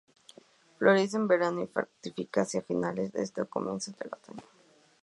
Florece 0.79 1.15
en 1.15 1.27
verano 1.27 1.61
y 1.61 1.67
fructifica 1.67 2.41
hacia 2.41 2.63
finales 2.63 3.11
de 3.13 3.21
este 3.21 3.41
o 3.43 3.47
comienzos 3.47 3.95
del 3.99 4.09
otoño. 4.11 4.41